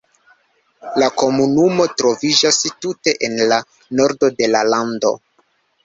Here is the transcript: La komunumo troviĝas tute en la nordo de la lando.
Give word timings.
La 1.03 1.09
komunumo 1.23 1.87
troviĝas 2.03 2.59
tute 2.87 3.17
en 3.29 3.39
la 3.53 3.63
nordo 4.01 4.35
de 4.41 4.53
la 4.57 4.69
lando. 4.75 5.19